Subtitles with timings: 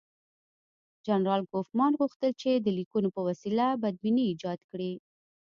[1.07, 4.91] جنرال کوفمان غوښتل چې د لیکونو په وسیله بدبیني ایجاد کړي.